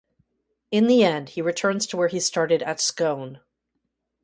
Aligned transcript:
In 0.71 0.87
the 0.87 1.03
end 1.03 1.29
he 1.29 1.43
returns 1.43 1.85
to 1.85 1.95
where 1.95 2.07
he 2.07 2.19
started 2.19 2.63
at 2.63 2.81
Scone. 2.81 3.39